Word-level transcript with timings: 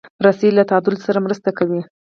رسۍ 0.25 0.49
له 0.57 0.63
تعادل 0.69 0.95
سره 1.05 1.17
مرسته 1.25 1.49
کوي. 1.57 1.81